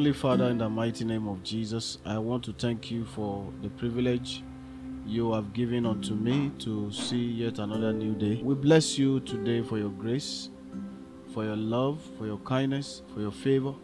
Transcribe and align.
Heavenly 0.00 0.18
Father, 0.18 0.44
in 0.46 0.56
the 0.56 0.70
mighty 0.70 1.04
name 1.04 1.28
of 1.28 1.42
Jesus, 1.42 1.98
I 2.06 2.16
want 2.16 2.42
to 2.44 2.54
thank 2.54 2.90
you 2.90 3.04
for 3.04 3.52
the 3.60 3.68
privilege 3.68 4.42
you 5.04 5.30
have 5.34 5.52
given 5.52 5.84
unto 5.84 6.14
me 6.14 6.52
to 6.60 6.90
see 6.90 7.22
yet 7.22 7.58
another 7.58 7.92
new 7.92 8.14
day. 8.14 8.40
We 8.42 8.54
bless 8.54 8.96
you 8.96 9.20
today 9.20 9.60
for 9.60 9.76
your 9.76 9.90
grace, 9.90 10.48
for 11.34 11.44
your 11.44 11.56
love, 11.56 12.00
for 12.16 12.24
your 12.24 12.38
kindness, 12.38 13.02
for 13.12 13.20
your 13.20 13.30
favor. 13.30 13.74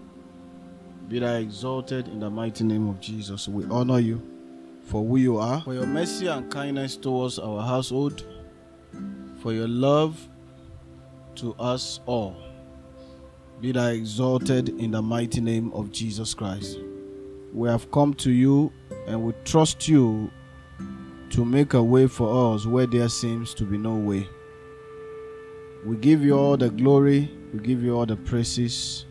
Be 1.07 1.19
thou 1.19 1.35
exalted 1.35 2.09
in 2.09 2.21
the 2.21 2.31
mighty 2.31 2.65
name 2.65 2.89
of 2.89 2.99
Jesus. 2.99 3.47
We 3.47 3.67
honor 3.67 3.99
you 3.99 4.23
for 4.85 5.05
who 5.05 5.19
you 5.19 5.37
are, 5.37 5.61
for 5.61 5.75
your 5.75 5.87
mercy 5.87 6.29
and 6.29 6.51
kindness 6.51 6.97
towards 6.97 7.39
our 7.39 7.61
household, 7.61 8.25
for 9.43 9.53
your 9.53 9.69
love 9.69 10.19
to 11.35 11.53
us 11.59 12.01
all. 12.07 12.46
Be 13.59 13.73
thou 13.73 13.89
exalted 13.89 14.69
in 14.69 14.91
the 14.91 15.01
mighty 15.01 15.41
name 15.41 15.73
of 15.73 15.91
Jesus 15.91 16.35
Christ. 16.35 16.79
We 17.55 17.71
have 17.71 17.91
come 17.91 18.13
to 18.15 18.31
you 18.31 18.71
and 19.07 19.23
we 19.23 19.33
trust 19.47 19.89
you 19.89 20.31
to 21.31 21.43
make 21.43 21.73
a 21.73 21.83
way 21.83 22.07
for 22.07 22.55
us 22.55 22.67
where 22.67 22.87
there 22.87 23.09
seems 23.09 23.55
to 23.55 23.65
be 23.65 23.79
no 23.79 23.95
way. 23.95 24.29
We 25.87 25.97
give 25.97 26.23
you 26.23 26.37
all 26.37 26.59
the 26.59 26.69
glory, 26.69 27.31
we 27.55 27.61
give 27.61 27.83
you 27.83 27.97
all 27.97 28.05
the 28.05 28.17
praises. 28.17 29.07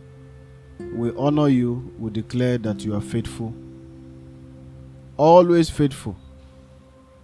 We 0.94 1.12
honor 1.18 1.48
you, 1.48 1.92
we 1.98 2.12
declare 2.12 2.60
that 2.60 2.86
you 2.86 2.94
are 2.94 3.02
faithful. 3.02 3.52
Always 5.18 5.72
faithful, 5.72 6.16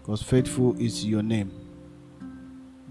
because 0.01 0.23
faithful 0.23 0.75
is 0.81 1.05
your 1.05 1.21
name. 1.21 1.51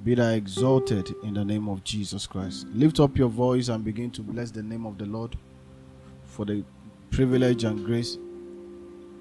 Be 0.03 0.15
thou 0.15 0.31
exalted 0.31 1.15
in 1.23 1.34
the 1.34 1.45
name 1.45 1.69
of 1.69 1.84
Jesus 1.84 2.27
Christ. 2.27 2.67
Lift 2.73 3.01
up 3.01 3.19
your 3.19 3.29
voice 3.29 3.69
and 3.69 3.84
begin 3.84 4.11
to 4.12 4.23
bless 4.23 4.51
the 4.51 4.62
name 4.62 4.87
of 4.87 4.97
the 4.97 5.05
Lord 5.05 5.37
for 6.25 6.47
the 6.47 6.65
privilege 7.11 7.65
and 7.65 7.84
grace 7.84 8.17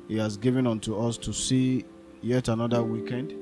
He 0.08 0.18
has 0.18 0.38
given 0.38 0.66
unto 0.66 0.98
us 0.98 1.18
to 1.18 1.34
see 1.34 1.84
yet 2.22 2.48
another 2.48 2.82
weekend. 2.82 3.34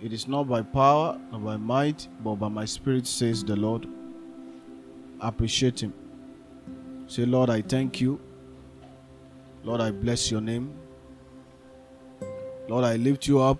It 0.00 0.12
is 0.12 0.28
not 0.28 0.48
by 0.48 0.62
power 0.62 1.18
nor 1.32 1.40
by 1.40 1.56
might, 1.56 2.06
but 2.22 2.36
by 2.36 2.48
my 2.48 2.66
spirit, 2.66 3.06
says 3.06 3.42
the 3.42 3.56
Lord. 3.56 3.88
Appreciate 5.20 5.82
Him. 5.82 5.92
Say, 7.08 7.26
Lord, 7.26 7.50
I 7.50 7.62
thank 7.62 8.00
you. 8.00 8.20
Lord, 9.64 9.80
I 9.80 9.90
bless 9.90 10.30
your 10.30 10.40
name. 10.40 10.72
Lord, 12.68 12.84
I 12.84 12.96
lift 12.96 13.26
you 13.26 13.40
up. 13.40 13.58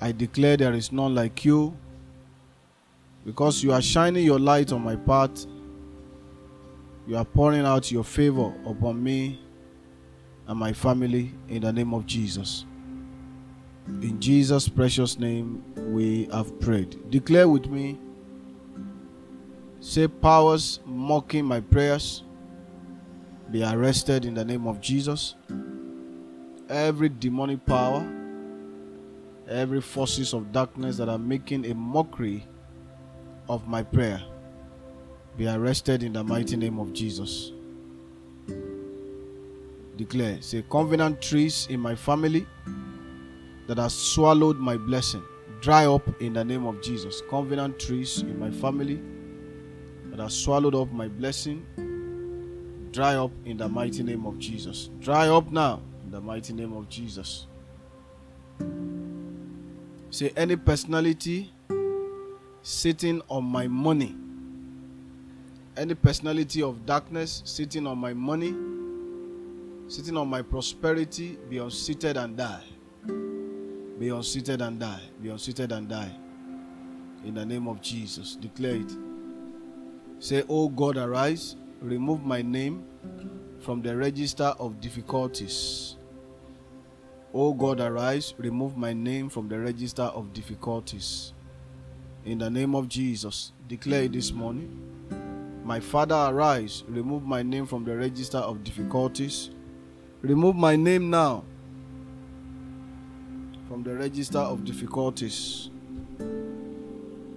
I 0.00 0.12
declare 0.12 0.56
there 0.56 0.72
is 0.72 0.92
none 0.92 1.14
like 1.14 1.44
you 1.44 1.76
because 3.24 3.62
you 3.62 3.72
are 3.72 3.82
shining 3.82 4.24
your 4.24 4.38
light 4.38 4.72
on 4.72 4.82
my 4.82 4.96
path. 4.96 5.46
You 7.06 7.16
are 7.16 7.24
pouring 7.24 7.66
out 7.66 7.92
your 7.92 8.04
favor 8.04 8.54
upon 8.66 9.02
me 9.02 9.40
and 10.46 10.58
my 10.58 10.72
family 10.72 11.34
in 11.48 11.62
the 11.62 11.72
name 11.72 11.92
of 11.92 12.06
Jesus. 12.06 12.64
In 13.86 14.20
Jesus' 14.20 14.68
precious 14.68 15.18
name, 15.18 15.62
we 15.76 16.28
have 16.32 16.58
prayed. 16.60 17.10
Declare 17.10 17.48
with 17.48 17.66
me. 17.66 17.98
Say, 19.80 20.08
powers 20.08 20.80
mocking 20.86 21.44
my 21.44 21.60
prayers 21.60 22.22
be 23.50 23.64
arrested 23.64 24.24
in 24.24 24.34
the 24.34 24.44
name 24.44 24.66
of 24.66 24.80
Jesus. 24.80 25.34
Every 26.68 27.08
demonic 27.08 27.66
power 27.66 28.06
every 29.50 29.80
forces 29.80 30.32
of 30.32 30.52
darkness 30.52 30.96
that 30.96 31.08
are 31.08 31.18
making 31.18 31.66
a 31.66 31.74
mockery 31.74 32.46
of 33.48 33.66
my 33.66 33.82
prayer 33.82 34.22
be 35.36 35.48
arrested 35.48 36.02
in 36.02 36.12
the 36.12 36.22
mighty 36.22 36.56
name 36.56 36.78
of 36.78 36.92
Jesus. 36.92 37.52
Declare, 39.96 40.40
say, 40.40 40.64
covenant 40.70 41.20
trees 41.20 41.66
in 41.68 41.80
my 41.80 41.94
family 41.94 42.46
that 43.66 43.78
have 43.78 43.92
swallowed 43.92 44.56
my 44.56 44.76
blessing, 44.76 45.22
dry 45.60 45.86
up 45.86 46.08
in 46.20 46.32
the 46.32 46.44
name 46.44 46.66
of 46.66 46.80
Jesus. 46.82 47.22
Covenant 47.28 47.78
trees 47.78 48.22
in 48.22 48.38
my 48.38 48.50
family 48.50 49.00
that 50.10 50.20
have 50.20 50.32
swallowed 50.32 50.74
up 50.74 50.90
my 50.92 51.08
blessing, 51.08 51.66
dry 52.92 53.16
up 53.16 53.30
in 53.44 53.56
the 53.56 53.68
mighty 53.68 54.02
name 54.02 54.26
of 54.26 54.38
Jesus. 54.38 54.90
Dry 55.00 55.28
up 55.28 55.50
now 55.52 55.80
in 56.04 56.10
the 56.10 56.20
mighty 56.20 56.52
name 56.52 56.72
of 56.72 56.88
Jesus. 56.88 57.46
Say, 60.10 60.32
any 60.36 60.56
personality 60.56 61.52
sitting 62.62 63.22
on 63.28 63.44
my 63.44 63.68
money, 63.68 64.16
any 65.76 65.94
personality 65.94 66.62
of 66.62 66.84
darkness 66.84 67.42
sitting 67.44 67.86
on 67.86 67.96
my 67.96 68.12
money, 68.12 68.54
sitting 69.88 70.16
on 70.16 70.28
my 70.28 70.42
prosperity, 70.42 71.38
be 71.48 71.58
unseated 71.58 72.16
and 72.16 72.36
die. 72.36 72.64
Be 74.00 74.08
unseated 74.08 74.62
and 74.62 74.80
die. 74.80 75.00
Be 75.22 75.28
unseated 75.28 75.72
and 75.72 75.88
die. 75.88 76.10
In 77.24 77.34
the 77.34 77.44
name 77.44 77.68
of 77.68 77.80
Jesus. 77.80 78.34
Declare 78.34 78.76
it. 78.76 78.92
Say, 80.18 80.42
Oh 80.48 80.68
God, 80.68 80.96
arise, 80.96 81.56
remove 81.80 82.24
my 82.24 82.42
name 82.42 82.84
from 83.60 83.80
the 83.82 83.96
register 83.96 84.54
of 84.58 84.80
difficulties. 84.80 85.96
O 87.32 87.54
God, 87.54 87.78
arise, 87.78 88.34
remove 88.38 88.76
my 88.76 88.92
name 88.92 89.28
from 89.28 89.48
the 89.48 89.56
register 89.56 90.02
of 90.02 90.32
difficulties. 90.32 91.32
In 92.24 92.38
the 92.38 92.50
name 92.50 92.74
of 92.74 92.88
Jesus, 92.88 93.52
declare 93.68 94.08
this 94.08 94.32
morning. 94.32 94.76
My 95.64 95.78
Father, 95.78 96.16
arise, 96.16 96.82
remove 96.88 97.22
my 97.22 97.44
name 97.44 97.66
from 97.66 97.84
the 97.84 97.96
register 97.96 98.38
of 98.38 98.64
difficulties. 98.64 99.50
Remove 100.22 100.56
my 100.56 100.74
name 100.74 101.08
now 101.08 101.44
from 103.68 103.84
the 103.84 103.94
register 103.94 104.40
of 104.40 104.64
difficulties. 104.64 105.70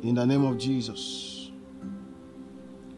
In 0.01 0.15
the 0.15 0.25
name 0.25 0.43
of 0.43 0.57
Jesus, 0.57 1.51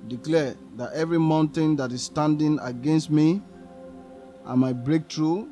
declare 0.08 0.56
that 0.78 0.94
every 0.94 1.20
mountain 1.20 1.76
that 1.76 1.92
is 1.92 2.04
standing 2.04 2.58
against 2.62 3.10
me 3.12 3.42
and 4.46 4.62
my 4.62 4.72
breakthrough 4.72 5.46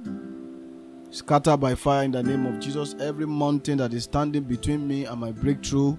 scatter 1.14 1.56
by 1.56 1.76
fire 1.76 2.04
in 2.04 2.12
the 2.12 2.24
name 2.24 2.48
of 2.48 2.60
Jesus. 2.60 2.96
Every 3.00 3.28
mountain 3.28 3.78
that 3.78 3.94
is 3.94 4.06
standing 4.06 4.44
between 4.44 4.88
me 4.88 5.06
and 5.06 5.22
my 5.22 5.32
breakthrough, 5.32 5.96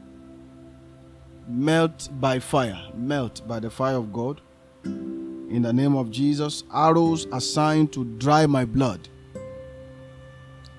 melt 1.46 2.08
by 2.20 2.40
fire, 2.40 2.80
melt 2.96 3.46
by 3.46 3.60
the 3.60 3.70
fire 3.70 3.94
of 3.94 4.12
God. 4.12 4.40
In 4.84 5.62
the 5.62 5.72
name 5.72 5.94
of 5.94 6.10
Jesus, 6.10 6.64
arrows 6.74 7.26
assigned 7.32 7.92
to 7.92 8.04
dry 8.18 8.46
my 8.46 8.64
blood. 8.64 9.08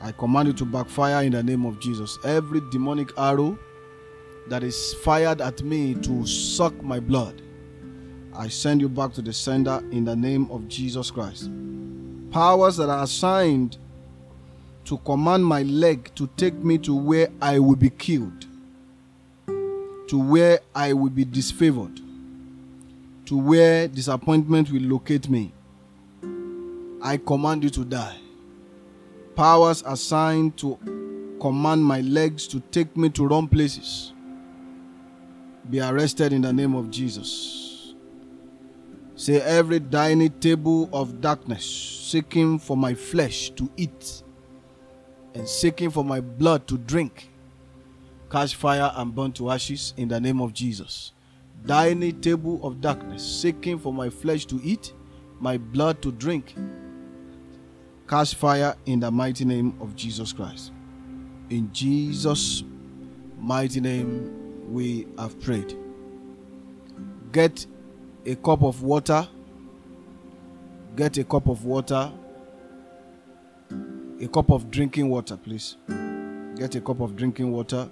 I 0.02 0.12
command 0.12 0.50
you 0.50 0.54
to 0.56 0.66
backfire 0.66 1.24
in 1.24 1.32
the 1.32 1.42
name 1.42 1.66
of 1.66 1.80
Jesus. 1.80 2.20
Every 2.26 2.62
demonic 2.72 3.12
arrow 3.18 3.58
that 4.50 4.64
is 4.64 4.96
fired 4.96 5.40
at 5.40 5.64
me 5.64 5.96
to 5.96 6.28
suck 6.28 6.84
my 6.84 7.00
blood, 7.00 7.42
I 8.36 8.50
send 8.50 8.82
you 8.82 8.90
back 8.90 9.14
to 9.14 9.22
the 9.22 9.32
sender 9.32 9.82
in 9.92 10.04
the 10.04 10.16
name 10.16 10.52
of 10.52 10.68
Jesus 10.68 11.10
Christ. 11.10 11.50
Powers 12.32 12.76
that 12.76 12.90
are 12.90 13.04
assigned 13.04 13.78
to 14.86 14.98
command 15.00 15.46
my 15.46 15.64
leg 15.64 16.10
to 16.16 16.28
take 16.38 16.56
me 16.56 16.78
to 16.80 16.96
where 16.96 17.30
I 17.42 17.60
will 17.60 17.76
be 17.76 17.90
killed, 17.90 18.46
to 19.48 20.20
where 20.20 20.60
I 20.74 20.94
will 20.94 21.10
be 21.10 21.26
disfavored, 21.26 22.00
to 23.26 23.38
where 23.38 23.88
disappointment 23.88 24.72
will 24.72 24.84
locate 24.84 25.30
me. 25.30 25.54
I 27.02 27.18
command 27.18 27.64
you 27.64 27.70
to 27.72 27.86
die. 27.86 28.18
Powers 29.36 29.84
assigned 29.86 30.58
to 30.58 30.78
command 31.42 31.84
my 31.84 32.02
legs 32.02 32.48
to 32.48 32.60
take 32.72 32.96
me 32.96 33.10
to 33.10 33.28
wrong 33.28 33.48
places 33.48 34.14
be 35.70 35.80
arrested 35.82 36.32
in 36.32 36.42
the 36.42 36.54
name 36.54 36.76
of 36.76 36.92
Jesus. 36.92 37.94
Say, 39.16 39.42
every 39.42 39.80
dining 39.80 40.32
table 40.40 40.90
of 40.94 41.22
darkness 41.22 41.66
seeking 41.66 42.60
for 42.60 42.78
my 42.78 42.94
flesh 42.94 43.50
to 43.52 43.70
eat 43.78 44.24
and 45.36 45.48
seeking 45.48 45.92
for 45.92 46.04
my 46.04 46.22
blood 46.22 46.68
to 46.68 46.78
drink, 46.78 47.30
catch 48.32 48.56
fire 48.56 48.92
and 48.96 49.14
burn 49.14 49.32
to 49.34 49.52
ashes 49.52 49.94
in 49.98 50.08
the 50.08 50.20
name 50.20 50.42
of 50.42 50.54
Jesus. 50.54 51.12
Dining 51.66 52.20
table 52.22 52.60
of 52.66 52.82
darkness, 52.82 53.24
seeking 53.24 53.78
for 53.78 53.94
my 53.94 54.10
flesh 54.10 54.46
to 54.46 54.60
eat, 54.64 54.94
my 55.40 55.58
blood 55.58 56.02
to 56.02 56.12
drink, 56.12 56.56
catch 58.08 58.36
fire 58.36 58.76
in 58.86 59.00
the 59.00 59.12
mighty 59.12 59.46
name 59.46 59.76
of 59.82 59.96
Jesus 59.96 60.32
Christ. 60.32 60.72
In 61.50 61.72
Jesus' 61.74 62.64
mighty 63.38 63.82
name, 63.82 64.72
we 64.72 65.08
have 65.18 65.40
prayed. 65.42 65.78
Get 67.32 67.66
a 68.26 68.36
cup 68.36 68.64
of 68.64 68.82
water. 68.82 69.28
Get 70.96 71.18
a 71.18 71.24
cup 71.24 71.48
of 71.48 71.66
water. 71.66 72.12
A 74.22 74.30
cup 74.30 74.50
of 74.50 74.72
drinking 74.72 75.10
water, 75.10 75.36
please. 75.36 75.76
Get 76.56 76.74
a 76.76 76.82
cup 76.82 77.02
of 77.02 77.18
drinking 77.18 77.52
water. 77.52 77.90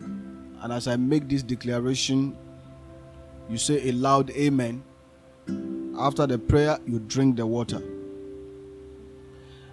And 0.00 0.72
as 0.72 0.88
I 0.88 0.96
make 0.96 1.28
this 1.28 1.42
declaration, 1.42 2.36
you 3.48 3.56
say 3.56 3.88
a 3.88 3.92
loud 3.92 4.30
amen. 4.30 4.82
After 5.96 6.26
the 6.26 6.36
prayer, 6.36 6.78
you 6.84 6.98
drink 6.98 7.36
the 7.36 7.46
water. 7.46 7.80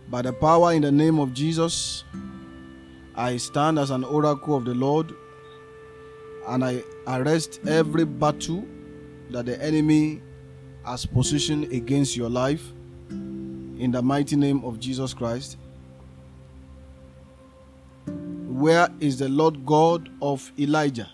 By 0.10 0.22
the 0.22 0.32
power 0.32 0.74
in 0.74 0.84
the 0.84 0.92
name 0.92 1.18
of 1.20 1.34
Jesus, 1.34 2.04
I 3.16 3.38
stand 3.38 3.80
as 3.80 3.90
an 3.90 4.04
oracle 4.04 4.56
of 4.56 4.66
the 4.66 4.76
Lord 4.76 5.12
and 6.50 6.64
I 6.64 6.84
arrest 7.08 7.62
every 7.66 8.06
battle 8.06 8.64
that 9.32 9.48
the 9.48 9.60
enemy 9.64 10.22
has 10.86 11.06
positioned 11.06 11.72
against 11.72 12.16
your 12.16 12.30
life 12.30 12.74
in 13.82 13.92
the 13.92 14.02
mighty 14.02 14.36
name 14.36 14.64
of 14.64 14.80
Jesus 14.80 15.12
Christ. 15.12 15.58
Where 18.06 18.88
is 19.00 19.18
the 19.18 19.28
Lord 19.28 19.66
God 19.66 20.08
of 20.22 20.52
Elijah? 20.60 21.10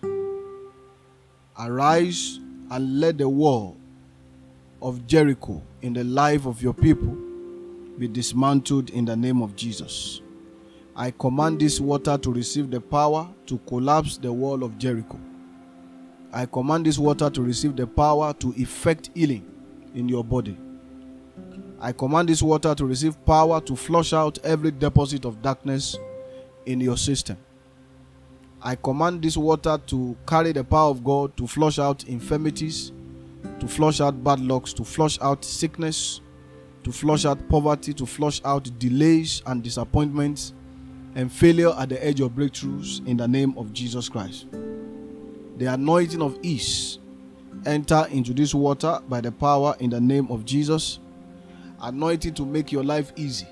Arise 1.57 2.41
and 2.69 2.99
let 2.99 3.19
the 3.19 3.29
wall 3.29 3.77
of 4.81 5.07
Jericho 5.07 5.63
in 5.81 5.93
the 5.93 6.03
life 6.03 6.45
of 6.45 6.61
your 6.61 6.73
people 6.73 7.15
be 7.97 8.09
dismantled 8.09 8.89
in 8.89 9.05
the 9.05 9.15
name 9.15 9.41
of 9.41 9.55
Jesus. 9.55 10.21
I 10.93 11.11
command 11.11 11.61
this 11.61 11.79
water 11.79 12.17
to 12.17 12.33
receive 12.33 12.69
the 12.69 12.81
power 12.81 13.29
to 13.45 13.59
collapse 13.59 14.17
the 14.17 14.33
wall 14.33 14.61
of 14.65 14.77
Jericho. 14.77 15.17
I 16.33 16.45
command 16.47 16.85
this 16.85 16.99
water 16.99 17.29
to 17.29 17.41
receive 17.41 17.77
the 17.77 17.87
power 17.87 18.33
to 18.33 18.53
effect 18.57 19.09
healing 19.15 19.49
in 19.95 20.09
your 20.09 20.25
body. 20.25 20.57
I 21.79 21.91
command 21.91 22.29
this 22.29 22.41
water 22.41 22.73
to 22.73 22.85
receive 22.85 23.23
power 23.25 23.61
to 23.61 23.75
flush 23.75 24.11
out 24.13 24.39
every 24.43 24.71
deposit 24.71 25.25
of 25.25 25.41
darkness 25.41 25.97
in 26.65 26.81
your 26.81 26.97
system. 26.97 27.37
I 28.61 28.75
command 28.75 29.21
this 29.21 29.37
water 29.37 29.79
to 29.87 30.17
carry 30.27 30.51
the 30.51 30.63
power 30.63 30.89
of 30.89 31.03
God 31.03 31.37
to 31.37 31.45
flush 31.45 31.77
out 31.77 32.03
infirmities, 32.05 32.91
to 33.59 33.67
flush 33.67 34.01
out 34.01 34.23
bad 34.23 34.39
lucks, 34.39 34.73
to 34.73 34.83
flush 34.83 35.19
out 35.21 35.45
sickness, 35.45 36.21
to 36.83 36.91
flush 36.91 37.25
out 37.25 37.47
poverty, 37.47 37.93
to 37.93 38.05
flush 38.05 38.41
out 38.43 38.69
delays 38.79 39.43
and 39.45 39.61
disappointments 39.61 40.53
and 41.13 41.31
failure 41.31 41.73
at 41.77 41.89
the 41.89 42.03
edge 42.03 42.21
of 42.21 42.31
breakthroughs 42.31 43.05
in 43.05 43.17
the 43.17 43.27
name 43.27 43.55
of 43.57 43.71
Jesus 43.73 44.09
Christ. 44.09 44.47
The 45.57 45.65
anointing 45.65 46.21
of 46.21 46.39
ease 46.41 46.99
enter 47.65 48.07
into 48.11 48.33
this 48.33 48.53
water 48.53 48.99
by 49.07 49.21
the 49.21 49.31
power 49.31 49.75
in 49.79 49.91
the 49.91 50.01
name 50.01 50.27
of 50.31 50.45
Jesus. 50.45 50.99
Anointing 51.81 52.33
to 52.35 52.45
make 52.45 52.71
your 52.71 52.83
life 52.83 53.13
easy. 53.15 53.47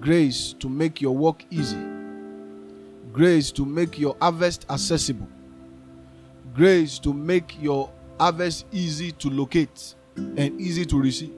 Grace 0.00 0.54
to 0.58 0.68
make 0.68 1.00
your 1.00 1.16
work 1.16 1.44
easy. 1.50 1.78
Grace 3.12 3.52
to 3.52 3.64
make 3.64 3.98
your 3.98 4.16
harvest 4.20 4.66
accessible. 4.70 5.28
Grace 6.54 6.98
to 6.98 7.12
make 7.12 7.60
your 7.60 7.90
harvest 8.18 8.66
easy 8.72 9.12
to 9.12 9.28
locate 9.28 9.94
and 10.16 10.60
easy 10.60 10.84
to 10.84 11.00
receive. 11.00 11.32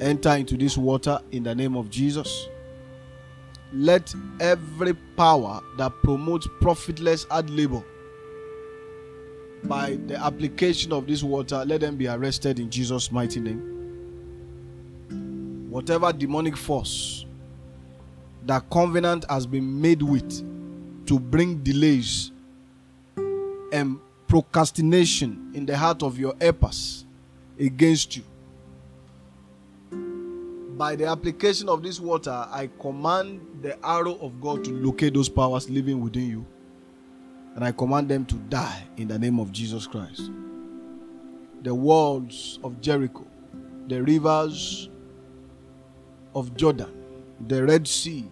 Enter 0.00 0.30
into 0.30 0.56
this 0.56 0.76
water 0.76 1.20
in 1.32 1.42
the 1.42 1.54
name 1.54 1.76
of 1.76 1.90
Jesus. 1.90 2.48
Let 3.72 4.14
every 4.40 4.94
power 5.16 5.60
that 5.76 5.92
promotes 6.02 6.48
profitless 6.60 7.24
hard 7.24 7.50
labor 7.50 7.82
by 9.64 9.98
the 10.06 10.16
application 10.16 10.92
of 10.92 11.06
this 11.06 11.22
water, 11.22 11.64
let 11.66 11.80
them 11.80 11.96
be 11.96 12.06
arrested 12.06 12.58
in 12.60 12.70
Jesus' 12.70 13.10
mighty 13.10 13.40
name. 13.40 13.77
Whatever 15.68 16.12
demonic 16.12 16.56
force 16.56 17.26
that 18.46 18.68
covenant 18.70 19.26
has 19.28 19.46
been 19.46 19.80
made 19.80 20.02
with 20.02 21.06
to 21.06 21.18
bring 21.18 21.58
delays 21.58 22.32
and 23.72 23.98
procrastination 24.26 25.50
in 25.54 25.66
the 25.66 25.76
heart 25.76 26.02
of 26.02 26.18
your 26.18 26.34
helpers 26.40 27.04
against 27.58 28.16
you. 28.16 28.22
By 30.76 30.96
the 30.96 31.06
application 31.06 31.68
of 31.68 31.82
this 31.82 31.98
water, 31.98 32.46
I 32.50 32.70
command 32.80 33.40
the 33.62 33.76
arrow 33.84 34.14
of 34.20 34.40
God 34.40 34.64
to 34.64 34.70
locate 34.70 35.14
those 35.14 35.28
powers 35.28 35.68
living 35.68 36.00
within 36.00 36.28
you. 36.28 36.46
And 37.56 37.64
I 37.64 37.72
command 37.72 38.08
them 38.08 38.24
to 38.26 38.36
die 38.36 38.84
in 38.96 39.08
the 39.08 39.18
name 39.18 39.40
of 39.40 39.50
Jesus 39.50 39.86
Christ. 39.86 40.30
The 41.62 41.74
walls 41.74 42.60
of 42.62 42.80
Jericho, 42.80 43.26
the 43.88 44.02
rivers 44.02 44.88
of 46.38 46.56
Jordan, 46.56 46.92
the 47.46 47.64
Red 47.64 47.86
Sea 47.86 48.28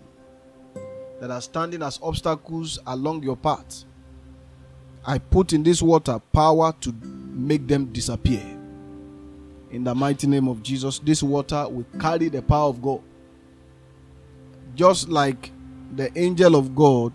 that 1.21 1.31
are 1.31 1.41
standing 1.41 1.83
as 1.83 1.99
obstacles 2.03 2.79
along 2.87 3.23
your 3.23 3.37
path. 3.37 3.85
I 5.05 5.19
put 5.19 5.53
in 5.53 5.63
this 5.63 5.83
water 5.83 6.19
power 6.33 6.75
to 6.81 6.93
make 7.03 7.67
them 7.67 7.87
disappear. 7.87 8.43
In 9.71 9.85
the 9.85 9.95
mighty 9.95 10.27
name 10.27 10.49
of 10.49 10.63
Jesus, 10.63 10.99
this 10.99 11.23
water 11.23 11.69
will 11.69 11.87
carry 12.01 12.29
the 12.29 12.43
power 12.43 12.69
of 12.69 12.81
God. 12.83 13.01
Just 14.75 15.09
like 15.09 15.51
the 15.95 16.17
angel 16.19 16.57
of 16.57 16.75
God 16.75 17.13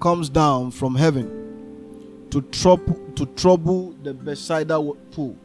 comes 0.00 0.28
down 0.28 0.70
from 0.70 0.94
heaven 0.94 2.26
to 2.30 2.40
trouble 2.42 2.98
to 3.14 3.26
trouble 3.26 3.94
the 4.02 4.14
Bethsaida 4.14 4.80
pool. 5.10 5.36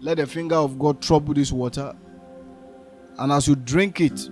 Let 0.00 0.18
the 0.18 0.26
finger 0.26 0.56
of 0.56 0.78
God 0.78 1.00
trouble 1.00 1.34
this 1.34 1.50
water, 1.50 1.96
and 3.18 3.32
as 3.32 3.48
you 3.48 3.56
drink 3.56 4.00
it, 4.00 4.30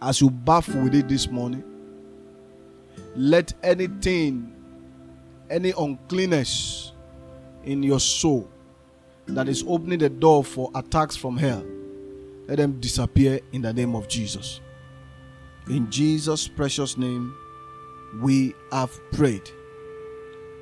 as 0.00 0.20
you 0.20 0.30
bath 0.30 0.68
with 0.68 0.94
it 0.94 1.08
this 1.08 1.28
morning, 1.28 1.64
let 3.16 3.52
anything, 3.62 4.54
any 5.50 5.72
uncleanness 5.76 6.92
in 7.64 7.82
your 7.82 8.00
soul 8.00 8.48
that 9.26 9.48
is 9.48 9.64
opening 9.66 9.98
the 9.98 10.08
door 10.08 10.44
for 10.44 10.70
attacks 10.74 11.16
from 11.16 11.36
hell, 11.36 11.64
let 12.46 12.58
them 12.58 12.78
disappear 12.80 13.40
in 13.52 13.62
the 13.62 13.72
name 13.72 13.94
of 13.94 14.08
Jesus. 14.08 14.60
In 15.68 15.90
Jesus' 15.90 16.48
precious 16.48 16.96
name, 16.96 17.34
we 18.22 18.54
have 18.72 18.92
prayed. 19.12 19.50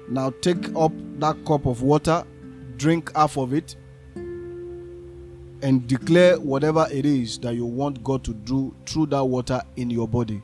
Now 0.09 0.31
take 0.41 0.75
up 0.75 0.93
that 1.19 1.45
cup 1.45 1.67
of 1.67 1.83
water, 1.83 2.25
drink 2.77 3.15
half 3.15 3.37
of 3.37 3.53
it, 3.53 3.77
and 5.63 5.87
declare 5.87 6.39
whatever 6.39 6.87
it 6.91 7.07
is 7.07 7.39
that 7.39 7.55
you 7.55 7.65
want 7.65 8.03
God 8.05 8.25
to 8.25 8.35
do 8.35 8.75
through 8.85 9.07
that 9.07 9.25
water 9.25 9.63
in 9.77 9.91
your 9.91 10.07
body. 10.07 10.43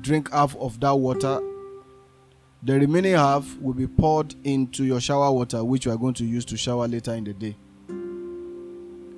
Drink 0.00 0.30
half 0.32 0.56
of 0.56 0.78
that 0.80 0.94
water. 0.94 1.40
The 2.64 2.74
remaining 2.74 3.14
half 3.14 3.56
will 3.58 3.74
be 3.74 3.86
poured 3.86 4.34
into 4.44 4.84
your 4.84 5.00
shower 5.00 5.32
water, 5.32 5.64
which 5.64 5.86
you 5.86 5.92
are 5.92 5.96
going 5.96 6.14
to 6.14 6.24
use 6.24 6.44
to 6.46 6.56
shower 6.56 6.86
later 6.86 7.14
in 7.14 7.24
the 7.24 7.32
day. 7.32 7.56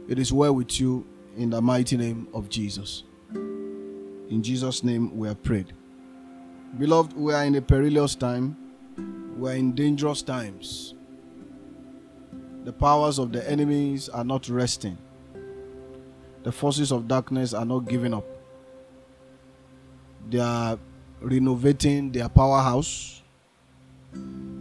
It 0.09 0.19
is 0.19 0.33
well 0.33 0.55
with 0.55 0.81
you 0.81 1.07
in 1.37 1.51
the 1.51 1.61
mighty 1.61 1.97
name 1.97 2.29
of 2.33 2.49
Jesus. 2.49 3.05
In 3.35 4.43
Jesus' 4.43 4.83
name 4.83 5.17
we 5.17 5.29
are 5.29 5.35
prayed. 5.35 5.73
Beloved, 6.79 7.15
we 7.15 7.33
are 7.33 7.45
in 7.45 7.55
a 7.55 7.63
perilous 7.63 8.15
time. 8.15 8.57
We 9.39 9.51
are 9.51 9.55
in 9.55 9.75
dangerous 9.75 10.23
times. 10.23 10.95
The 12.65 12.73
powers 12.73 13.19
of 13.19 13.31
the 13.31 13.49
enemies 13.49 14.09
are 14.09 14.25
not 14.25 14.49
resting. 14.49 14.97
The 16.45 16.51
forces 16.51 16.93
of 16.93 17.07
darkness 17.07 17.53
are 17.53 17.65
not 17.65 17.81
giving 17.81 18.15
up. 18.15 18.25
They 20.31 20.39
are 20.39 20.79
renovating 21.21 22.11
their 22.11 22.29
powerhouse. 22.31 23.23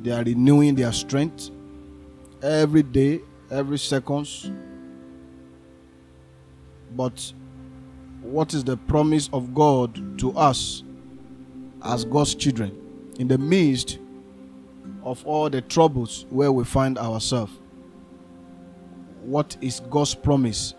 They 0.01 0.11
are 0.11 0.23
renewing 0.23 0.75
their 0.75 0.91
strength 0.91 1.49
every 2.41 2.83
day, 2.83 3.21
every 3.49 3.77
seconds. 3.79 4.51
But 6.95 7.33
what 8.21 8.53
is 8.53 8.65
the 8.65 8.75
promise 8.75 9.29
of 9.31 9.53
God 9.53 10.19
to 10.19 10.31
us 10.37 10.83
as 11.81 12.03
God's 12.03 12.35
children 12.35 12.77
in 13.17 13.29
the 13.29 13.37
midst 13.37 13.99
of 15.03 15.25
all 15.25 15.49
the 15.49 15.61
troubles 15.61 16.25
where 16.29 16.51
we 16.51 16.65
find 16.65 16.97
ourselves? 16.97 17.53
What 19.23 19.55
is 19.61 19.79
God's 19.89 20.13
promise 20.13 20.73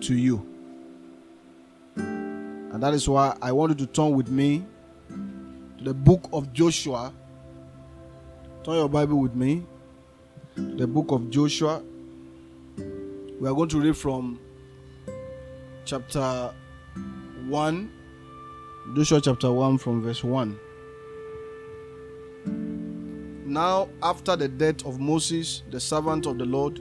to 0.00 0.14
you? 0.14 0.46
And 1.96 2.82
that 2.82 2.94
is 2.94 3.08
why 3.08 3.36
I 3.42 3.52
want 3.52 3.78
you 3.78 3.86
to 3.86 3.92
turn 3.92 4.12
with 4.12 4.28
me 4.28 4.64
to 5.78 5.84
the 5.84 5.94
book 5.94 6.28
of 6.32 6.52
Joshua. 6.52 7.12
Turn 8.64 8.74
your 8.76 8.88
Bible 8.88 9.20
with 9.20 9.34
me. 9.34 9.66
The 10.56 10.86
book 10.86 11.10
of 11.10 11.28
Joshua. 11.30 11.82
We 12.78 13.46
are 13.46 13.54
going 13.54 13.68
to 13.68 13.80
read 13.80 13.96
from 13.96 14.40
chapter 15.84 16.54
1, 17.46 17.90
Joshua 18.96 19.20
chapter 19.20 19.52
1, 19.52 19.78
from 19.78 20.02
verse 20.02 20.24
1. 20.24 20.58
Now, 23.44 23.88
after 24.02 24.34
the 24.34 24.48
death 24.48 24.86
of 24.86 24.98
Moses, 24.98 25.62
the 25.70 25.78
servant 25.78 26.26
of 26.26 26.38
the 26.38 26.46
Lord, 26.46 26.80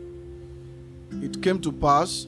it 1.22 1.41
came 1.41 1.60
to 1.62 1.72
pass 1.72 2.27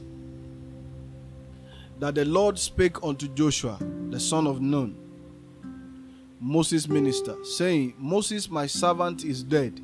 that 2.00 2.16
the 2.16 2.26
Lord 2.26 2.60
spake 2.60 3.02
unto 3.04 3.28
Joshua, 3.30 3.78
the 4.10 4.20
son 4.20 4.48
of 4.48 4.62
Nun, 4.62 4.96
Moses' 6.40 6.88
minister, 6.88 7.36
saying, 7.44 7.94
Moses, 7.98 8.50
my 8.50 8.68
servant, 8.68 9.24
is 9.24 9.42
dead. 9.44 9.80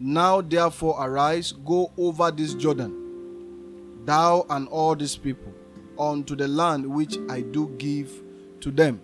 Now 0.00 0.40
therefore 0.40 0.96
arise, 1.04 1.52
go 1.52 1.90
over 1.98 2.30
this 2.30 2.54
Jordan, 2.54 4.04
thou 4.04 4.46
and 4.48 4.68
all 4.68 4.94
these 4.94 5.16
people, 5.16 5.52
unto 5.98 6.36
the 6.36 6.46
land 6.46 6.86
which 6.86 7.18
I 7.28 7.40
do 7.40 7.68
give 7.78 8.22
to 8.60 8.70
them, 8.70 9.00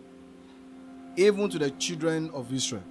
even 1.17 1.51
to 1.51 1.59
the 1.59 1.71
children 1.73 2.31
of 2.33 2.53
Israel. 2.53 2.85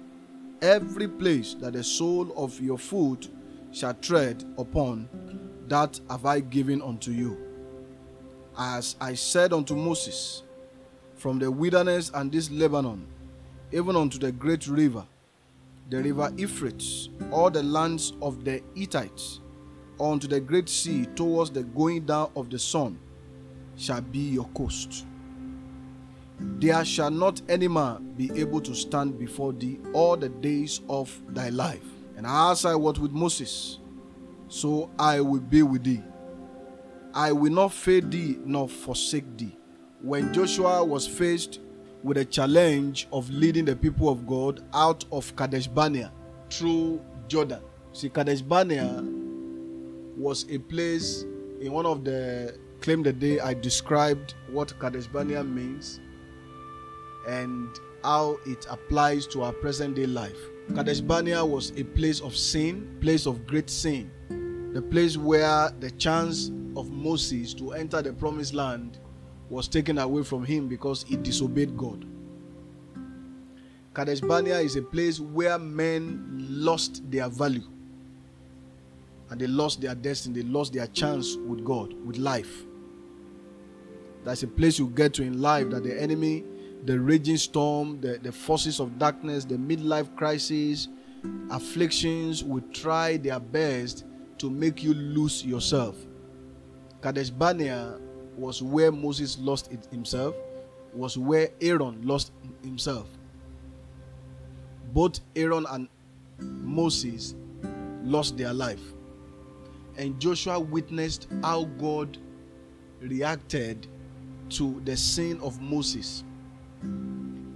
Every 0.60 1.08
place 1.08 1.54
that 1.54 1.72
the 1.72 1.82
sole 1.82 2.32
of 2.36 2.60
your 2.60 2.78
foot 2.78 3.28
shall 3.72 3.94
tread 3.94 4.44
upon, 4.58 5.08
that 5.68 6.00
have 6.10 6.26
I 6.26 6.40
given 6.40 6.82
unto 6.82 7.10
you. 7.10 7.38
As 8.56 8.96
I 9.00 9.14
said 9.14 9.52
unto 9.52 9.74
Moses, 9.74 10.42
from 11.16 11.38
the 11.38 11.50
wilderness 11.50 12.10
and 12.14 12.30
this 12.30 12.50
Lebanon, 12.50 13.06
even 13.72 13.96
unto 13.96 14.18
the 14.18 14.30
great 14.30 14.66
river, 14.66 15.04
the 15.90 16.02
river 16.02 16.32
Euphrates, 16.36 17.08
all 17.30 17.50
the 17.50 17.62
lands 17.62 18.12
of 18.22 18.44
the 18.44 18.62
Hittites, 18.74 19.40
unto 20.00 20.26
the 20.26 20.40
great 20.40 20.68
sea 20.68 21.06
towards 21.14 21.50
the 21.50 21.62
going 21.62 22.04
down 22.06 22.30
of 22.36 22.50
the 22.50 22.58
sun, 22.58 22.98
shall 23.76 24.00
be 24.00 24.18
your 24.18 24.46
coast. 24.54 25.04
There 26.38 26.84
shall 26.84 27.10
not 27.10 27.40
any 27.48 27.68
man 27.68 28.12
be 28.16 28.30
able 28.40 28.60
to 28.62 28.74
stand 28.74 29.18
before 29.18 29.52
thee 29.52 29.78
all 29.92 30.16
the 30.16 30.28
days 30.28 30.80
of 30.88 31.16
thy 31.28 31.48
life. 31.48 31.84
And 32.16 32.26
as 32.26 32.64
I 32.64 32.74
was 32.74 32.98
with 32.98 33.12
Moses, 33.12 33.78
so 34.48 34.90
I 34.98 35.20
will 35.20 35.40
be 35.40 35.62
with 35.62 35.84
thee. 35.84 36.02
I 37.14 37.32
will 37.32 37.52
not 37.52 37.72
fail 37.72 38.02
thee 38.02 38.38
nor 38.44 38.68
forsake 38.68 39.36
thee. 39.36 39.56
When 40.02 40.32
Joshua 40.32 40.84
was 40.84 41.06
faced 41.06 41.60
with 42.02 42.18
a 42.18 42.24
challenge 42.24 43.08
of 43.12 43.30
leading 43.30 43.64
the 43.64 43.74
people 43.74 44.10
of 44.10 44.26
God 44.26 44.62
out 44.74 45.04
of 45.10 45.34
Kadesh 45.36 45.66
Barnea 45.66 46.12
through 46.50 47.00
Jordan. 47.28 47.62
See, 47.92 48.10
Kadesh 48.10 48.42
Barnea 48.42 49.02
was 50.16 50.44
a 50.50 50.58
place 50.58 51.24
in 51.60 51.72
one 51.72 51.86
of 51.86 52.04
the 52.04 52.58
claim 52.80 53.02
the 53.02 53.12
day 53.12 53.40
I 53.40 53.54
described 53.54 54.34
what 54.50 54.78
Kadesh 54.78 55.06
Barnea 55.06 55.42
means 55.42 56.00
and 57.26 57.68
how 58.02 58.38
it 58.44 58.66
applies 58.68 59.26
to 59.28 59.42
our 59.42 59.52
present 59.52 59.96
day 59.96 60.06
life. 60.06 60.36
Kadesh 60.72 61.00
Barnea 61.00 61.44
was 61.44 61.70
a 61.78 61.84
place 61.84 62.20
of 62.20 62.34
sin, 62.36 62.96
place 63.00 63.26
of 63.26 63.46
great 63.46 63.68
sin, 63.70 64.10
the 64.72 64.82
place 64.82 65.16
where 65.16 65.70
the 65.78 65.90
chance 65.92 66.50
of 66.76 66.90
Moses 66.90 67.54
to 67.54 67.72
enter 67.72 68.02
the 68.02 68.12
promised 68.12 68.54
land 68.54 68.98
was 69.50 69.68
taken 69.68 69.98
away 69.98 70.22
from 70.24 70.44
him 70.44 70.66
because 70.66 71.04
he 71.04 71.16
disobeyed 71.16 71.76
God. 71.76 72.04
Kadesh 73.94 74.20
Barnea 74.20 74.58
is 74.58 74.74
a 74.74 74.82
place 74.82 75.20
where 75.20 75.58
men 75.58 76.24
lost 76.50 77.08
their 77.08 77.28
value 77.28 77.62
and 79.30 79.40
they 79.40 79.46
lost 79.46 79.80
their 79.80 79.94
destiny, 79.94 80.42
they 80.42 80.48
lost 80.48 80.72
their 80.72 80.88
chance 80.88 81.36
with 81.36 81.64
God, 81.64 81.92
with 82.04 82.16
life. 82.16 82.64
That's 84.24 84.42
a 84.42 84.48
place 84.48 84.78
you 84.78 84.88
get 84.88 85.14
to 85.14 85.22
in 85.22 85.40
life 85.40 85.70
that 85.70 85.84
the 85.84 86.00
enemy, 86.00 86.42
the 86.84 86.98
raging 87.00 87.36
storm, 87.36 88.00
the, 88.00 88.18
the 88.22 88.32
forces 88.32 88.80
of 88.80 88.98
darkness, 88.98 89.44
the 89.44 89.56
midlife 89.56 90.14
crisis, 90.16 90.88
afflictions 91.50 92.44
will 92.44 92.62
try 92.72 93.16
their 93.16 93.40
best 93.40 94.04
to 94.38 94.50
make 94.50 94.82
you 94.82 94.92
lose 94.94 95.44
yourself. 95.44 95.96
Kadesh 97.00 97.30
Barnea 97.30 97.98
was 98.36 98.62
where 98.62 98.92
Moses 98.92 99.38
lost 99.38 99.72
it 99.72 99.86
himself, 99.90 100.34
was 100.92 101.16
where 101.16 101.50
Aaron 101.60 102.00
lost 102.02 102.32
himself. 102.62 103.08
Both 104.92 105.20
Aaron 105.34 105.66
and 105.70 105.88
Moses 106.38 107.34
lost 108.02 108.36
their 108.36 108.52
life. 108.52 108.82
And 109.96 110.20
Joshua 110.20 110.58
witnessed 110.60 111.28
how 111.42 111.64
God 111.64 112.18
reacted 113.00 113.86
to 114.50 114.80
the 114.84 114.96
sin 114.96 115.40
of 115.40 115.60
Moses. 115.60 116.24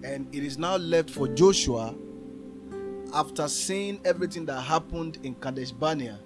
And 0.05 0.29
it 0.33 0.43
is 0.43 0.59
now 0.59 0.77
left 0.77 1.11
for 1.11 1.29
Joshua, 1.29 1.95
after 3.15 3.49
seeing 3.49 4.01
everything 4.05 4.45
that 4.47 4.61
happened 4.61 5.19
in 5.23 5.35
Kadesh 5.35 5.73
Barnea, 5.73 6.19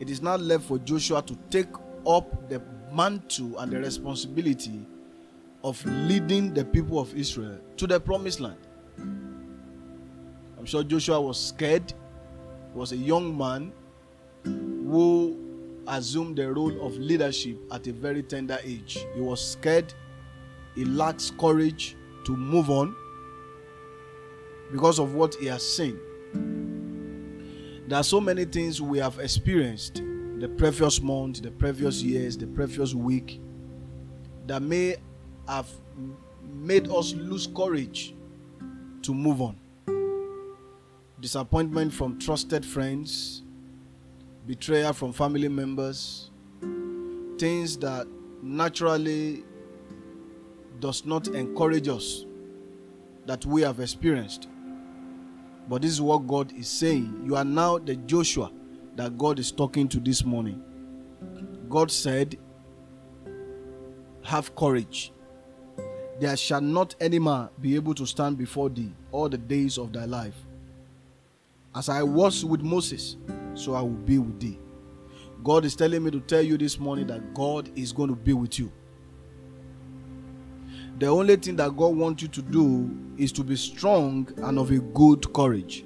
it 0.00 0.10
is 0.10 0.20
now 0.20 0.36
left 0.36 0.64
for 0.64 0.78
Joshua 0.78 1.22
to 1.22 1.38
take 1.50 1.72
up 2.06 2.48
the 2.48 2.60
mantle 2.92 3.58
and 3.58 3.72
the 3.72 3.78
responsibility 3.78 4.86
of 5.64 5.84
leading 5.84 6.54
the 6.54 6.64
people 6.64 6.98
of 6.98 7.14
Israel 7.16 7.58
to 7.76 7.86
the 7.86 7.98
promised 7.98 8.40
land. 8.40 8.58
I'm 10.58 10.64
sure 10.64 10.82
Joshua 10.82 11.20
was 11.20 11.38
scared, 11.40 11.92
was 12.74 12.92
a 12.92 12.96
young 12.96 13.36
man 13.36 13.72
who 14.44 15.36
assumed 15.86 16.36
the 16.36 16.52
role 16.52 16.84
of 16.84 16.96
leadership 16.98 17.58
at 17.72 17.86
a 17.86 17.92
very 17.92 18.22
tender 18.22 18.58
age. 18.62 18.98
He 19.14 19.20
was 19.20 19.40
scared, 19.40 19.94
he 20.76 20.84
lacks 20.84 21.32
courage 21.40 21.96
to 22.24 22.36
move 22.36 22.70
on 22.70 22.94
because 24.70 25.00
of 25.00 25.14
what 25.14 25.34
he 25.36 25.46
has 25.46 25.66
seen. 25.66 25.98
There 27.88 27.98
are 27.98 28.04
so 28.04 28.20
many 28.20 28.44
things 28.44 28.80
we 28.80 28.98
have 28.98 29.18
experienced 29.18 30.02
the 30.38 30.48
previous 30.48 31.00
month, 31.00 31.40
the 31.42 31.50
previous 31.50 32.02
years, 32.02 32.36
the 32.36 32.46
previous 32.46 32.94
week 32.94 33.40
that 34.46 34.60
may 34.60 34.96
have 35.48 35.68
made 36.42 36.88
us 36.90 37.14
lose 37.14 37.46
courage 37.46 38.14
to 39.02 39.14
move 39.14 39.40
on. 39.40 39.56
Disappointment 41.20 41.92
from 41.92 42.18
trusted 42.18 42.66
friends, 42.66 43.42
betrayal 44.46 44.92
from 44.92 45.12
family 45.12 45.48
members, 45.48 46.30
things 47.38 47.78
that 47.78 48.06
naturally 48.42 49.44
does 50.80 51.04
not 51.04 51.28
encourage 51.28 51.88
us 51.88 52.24
that 53.26 53.44
we 53.44 53.62
have 53.62 53.80
experienced. 53.80 54.48
But 55.68 55.82
this 55.82 55.92
is 55.92 56.00
what 56.00 56.26
God 56.26 56.52
is 56.52 56.68
saying. 56.68 57.22
You 57.24 57.36
are 57.36 57.44
now 57.44 57.78
the 57.78 57.96
Joshua 57.96 58.52
that 58.94 59.18
God 59.18 59.38
is 59.38 59.50
talking 59.50 59.88
to 59.88 60.00
this 60.00 60.24
morning. 60.24 60.62
God 61.68 61.90
said, 61.90 62.38
Have 64.22 64.54
courage. 64.54 65.12
There 66.20 66.36
shall 66.36 66.60
not 66.60 66.94
any 67.00 67.18
man 67.18 67.50
be 67.60 67.74
able 67.74 67.94
to 67.94 68.06
stand 68.06 68.38
before 68.38 68.70
thee 68.70 68.92
all 69.12 69.28
the 69.28 69.38
days 69.38 69.76
of 69.76 69.92
thy 69.92 70.04
life. 70.04 70.36
As 71.74 71.88
I 71.88 72.02
was 72.02 72.44
with 72.44 72.62
Moses, 72.62 73.16
so 73.54 73.74
I 73.74 73.82
will 73.82 73.90
be 73.90 74.18
with 74.18 74.40
thee. 74.40 74.58
God 75.44 75.64
is 75.64 75.76
telling 75.76 76.02
me 76.02 76.10
to 76.12 76.20
tell 76.20 76.40
you 76.40 76.56
this 76.56 76.78
morning 76.78 77.06
that 77.08 77.34
God 77.34 77.70
is 77.76 77.92
going 77.92 78.08
to 78.08 78.16
be 78.16 78.32
with 78.32 78.58
you. 78.58 78.72
The 80.98 81.08
only 81.08 81.36
thing 81.36 81.56
that 81.56 81.76
God 81.76 81.94
wants 81.94 82.22
you 82.22 82.28
to 82.28 82.40
do 82.40 82.90
is 83.18 83.30
to 83.32 83.44
be 83.44 83.54
strong 83.56 84.26
and 84.38 84.58
of 84.58 84.70
a 84.70 84.78
good 84.78 85.30
courage. 85.34 85.84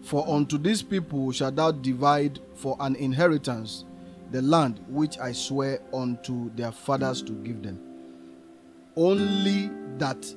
For 0.00 0.26
unto 0.26 0.56
these 0.56 0.82
people 0.82 1.32
shall 1.32 1.52
thou 1.52 1.70
divide 1.70 2.40
for 2.54 2.78
an 2.80 2.96
inheritance 2.96 3.84
the 4.30 4.40
land 4.40 4.80
which 4.88 5.18
I 5.18 5.32
swear 5.32 5.80
unto 5.92 6.50
their 6.54 6.72
fathers 6.72 7.22
to 7.24 7.32
give 7.32 7.62
them. 7.62 7.78
Only 8.96 9.70
that 9.98 10.34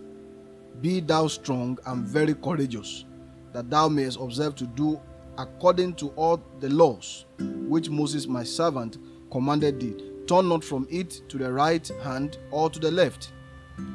be 0.81 0.99
thou 0.99 1.27
strong 1.27 1.77
and 1.85 2.03
very 2.05 2.33
courageous, 2.33 3.05
that 3.53 3.69
thou 3.69 3.87
mayest 3.87 4.19
observe 4.19 4.55
to 4.55 4.65
do 4.67 4.99
according 5.37 5.93
to 5.95 6.09
all 6.09 6.43
the 6.59 6.69
laws 6.69 7.25
which 7.39 7.89
Moses 7.89 8.27
my 8.27 8.43
servant 8.43 8.97
commanded 9.31 9.79
thee. 9.79 9.95
Turn 10.27 10.49
not 10.49 10.65
from 10.65 10.85
it 10.89 11.21
to 11.29 11.37
the 11.37 11.51
right 11.51 11.87
hand 12.03 12.37
or 12.51 12.69
to 12.69 12.79
the 12.79 12.91
left, 12.91 13.31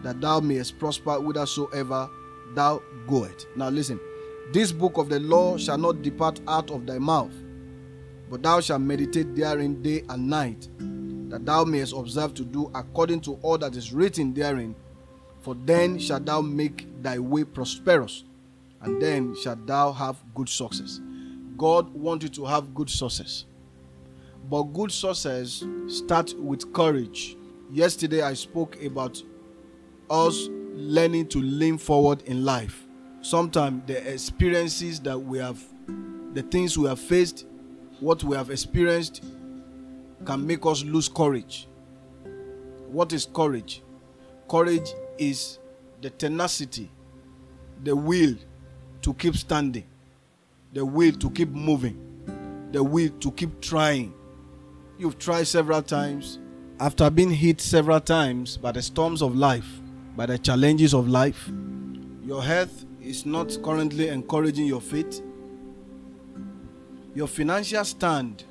that 0.02 0.20
thou 0.20 0.40
mayest 0.40 0.78
prosper 0.78 1.14
whithersoever 1.14 2.08
thou 2.54 2.82
goest. 3.06 3.46
Now 3.56 3.68
listen, 3.68 3.98
this 4.52 4.72
book 4.72 4.98
of 4.98 5.08
the 5.08 5.20
law 5.20 5.56
shall 5.56 5.78
not 5.78 6.02
depart 6.02 6.40
out 6.46 6.70
of 6.70 6.86
thy 6.86 6.98
mouth, 6.98 7.32
but 8.30 8.42
thou 8.42 8.60
shalt 8.60 8.82
meditate 8.82 9.34
therein 9.34 9.82
day 9.82 10.04
and 10.08 10.28
night, 10.28 10.68
that 11.30 11.46
thou 11.46 11.64
mayest 11.64 11.94
observe 11.94 12.34
to 12.34 12.44
do 12.44 12.70
according 12.74 13.20
to 13.22 13.38
all 13.42 13.58
that 13.58 13.76
is 13.76 13.92
written 13.92 14.34
therein. 14.34 14.74
For 15.40 15.54
then 15.54 15.98
shalt 15.98 16.26
thou 16.26 16.40
make 16.40 16.86
thy 17.02 17.18
way 17.18 17.44
prosperous, 17.44 18.24
and 18.82 19.00
then 19.00 19.34
shalt 19.34 19.66
thou 19.66 19.92
have 19.92 20.16
good 20.34 20.48
success. 20.48 21.00
God 21.56 21.92
wants 21.94 22.24
you 22.24 22.28
to 22.30 22.44
have 22.44 22.74
good 22.74 22.90
success. 22.90 23.44
But 24.50 24.64
good 24.64 24.92
success 24.92 25.64
starts 25.88 26.34
with 26.34 26.72
courage. 26.72 27.36
Yesterday, 27.70 28.22
I 28.22 28.34
spoke 28.34 28.82
about 28.82 29.22
us 30.10 30.48
learning 30.74 31.28
to 31.28 31.40
lean 31.40 31.78
forward 31.78 32.22
in 32.22 32.44
life. 32.44 32.86
Sometimes 33.20 33.82
the 33.86 34.12
experiences 34.12 35.00
that 35.00 35.18
we 35.18 35.38
have, 35.38 35.62
the 36.34 36.42
things 36.42 36.76
we 36.76 36.88
have 36.88 36.98
faced, 37.00 37.46
what 38.00 38.24
we 38.24 38.36
have 38.36 38.50
experienced, 38.50 39.24
can 40.24 40.46
make 40.46 40.64
us 40.66 40.84
lose 40.84 41.08
courage. 41.08 41.68
What 42.88 43.12
is 43.12 43.26
courage? 43.32 43.82
Courage 44.48 44.90
is 45.18 45.58
the 46.00 46.10
tenacity, 46.10 46.90
the 47.84 47.94
will 47.94 48.34
to 49.02 49.14
keep 49.14 49.36
standing, 49.36 49.86
the 50.72 50.84
will 50.84 51.12
to 51.12 51.30
keep 51.30 51.48
moving, 51.50 52.68
the 52.72 52.82
will 52.82 53.10
to 53.20 53.30
keep 53.32 53.60
trying. 53.60 54.12
You've 54.98 55.18
tried 55.18 55.46
several 55.46 55.82
times. 55.82 56.38
After 56.80 57.08
being 57.10 57.30
hit 57.30 57.60
several 57.60 58.00
times 58.00 58.56
by 58.56 58.72
the 58.72 58.82
storms 58.82 59.22
of 59.22 59.36
life, 59.36 59.81
by 60.16 60.26
the 60.26 60.38
challenges 60.38 60.94
of 60.94 61.08
life, 61.08 61.50
your 62.24 62.42
health 62.42 62.84
is 63.00 63.26
not 63.26 63.56
currently 63.62 64.08
encouraging 64.08 64.66
your 64.66 64.80
faith. 64.80 65.22
Your 67.14 67.26
financial 67.26 67.84
stand 67.84 68.44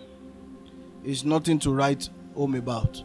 is 1.04 1.24
nothing 1.24 1.60
to 1.60 1.72
write 1.72 2.10
home 2.36 2.56
about. 2.56 3.04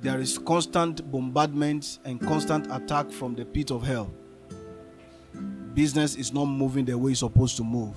There 0.00 0.20
is 0.20 0.38
constant 0.38 1.10
bombardment 1.10 1.98
and 2.04 2.20
constant 2.20 2.66
attack 2.70 3.10
from 3.10 3.34
the 3.34 3.44
pit 3.44 3.70
of 3.70 3.82
hell. 3.82 4.12
Business 5.74 6.16
is 6.16 6.32
not 6.32 6.46
moving 6.46 6.84
the 6.84 6.96
way 6.96 7.12
it's 7.12 7.20
supposed 7.20 7.56
to 7.56 7.64
move. 7.64 7.96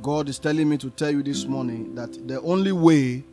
God 0.00 0.28
is 0.28 0.38
telling 0.38 0.68
me 0.68 0.76
to 0.78 0.90
tell 0.90 1.10
you 1.10 1.22
this 1.22 1.44
morning 1.44 1.94
that 1.94 2.26
the 2.28 2.40
only 2.42 2.72
way 2.72 3.24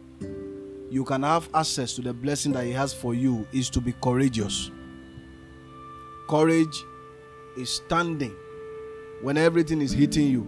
you 0.96 1.04
can 1.04 1.24
have 1.24 1.50
access 1.54 1.94
to 1.94 2.02
the 2.02 2.14
blessing 2.14 2.54
that 2.54 2.64
He 2.64 2.72
has 2.72 2.94
for 2.94 3.14
you 3.14 3.46
is 3.52 3.70
to 3.72 3.82
be 3.82 3.92
courageous. 4.02 4.72
Courage 6.30 6.86
is 7.58 7.70
standing 7.70 8.34
when 9.22 9.36
everything 9.36 9.82
is 9.82 9.92
hitting 9.92 10.28
you. 10.28 10.44